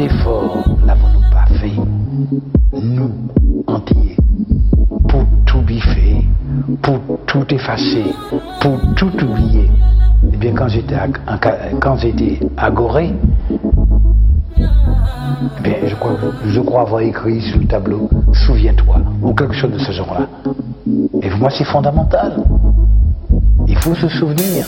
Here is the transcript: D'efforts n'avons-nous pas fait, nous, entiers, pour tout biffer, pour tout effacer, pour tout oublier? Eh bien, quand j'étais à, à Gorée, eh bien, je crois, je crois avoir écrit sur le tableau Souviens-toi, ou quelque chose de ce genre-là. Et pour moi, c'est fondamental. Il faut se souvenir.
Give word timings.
D'efforts 0.00 0.64
n'avons-nous 0.86 1.30
pas 1.30 1.44
fait, 1.60 1.72
nous, 2.72 3.10
entiers, 3.66 4.16
pour 5.08 5.24
tout 5.44 5.60
biffer, 5.60 6.24
pour 6.80 6.98
tout 7.26 7.44
effacer, 7.50 8.04
pour 8.60 8.78
tout 8.96 9.12
oublier? 9.24 9.68
Eh 10.32 10.36
bien, 10.38 10.52
quand 10.54 10.68
j'étais 10.68 10.94
à, 10.94 11.06
à 12.56 12.70
Gorée, 12.70 13.12
eh 14.58 15.62
bien, 15.62 15.74
je 15.84 15.94
crois, 15.96 16.16
je 16.46 16.60
crois 16.60 16.80
avoir 16.82 17.00
écrit 17.02 17.40
sur 17.42 17.58
le 17.58 17.66
tableau 17.66 18.08
Souviens-toi, 18.32 18.96
ou 19.22 19.34
quelque 19.34 19.54
chose 19.54 19.72
de 19.72 19.78
ce 19.78 19.92
genre-là. 19.92 20.26
Et 21.22 21.28
pour 21.28 21.40
moi, 21.40 21.50
c'est 21.50 21.64
fondamental. 21.64 22.42
Il 23.68 23.76
faut 23.76 23.94
se 23.94 24.08
souvenir. 24.08 24.64